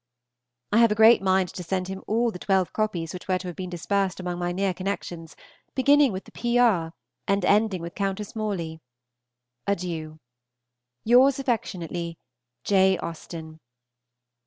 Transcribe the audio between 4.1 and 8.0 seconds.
among my near connections, beginning with the P. R. and ending with